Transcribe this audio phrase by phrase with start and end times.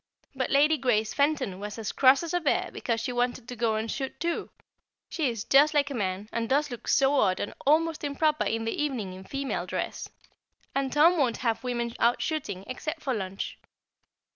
[0.33, 3.75] But Lady Grace Fenton was as cross as a bear because she wanted to go
[3.75, 4.49] and shoot too.
[5.09, 8.65] She is just like a man, and does look so odd and almost improper in
[8.65, 10.09] the evening in female dress.
[10.73, 13.59] And Tom won't have women out shooting, except for lunch.